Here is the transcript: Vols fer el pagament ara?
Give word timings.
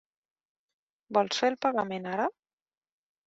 Vols 1.17 1.43
fer 1.43 1.51
el 1.53 1.59
pagament 1.65 2.09
ara? 2.13 2.27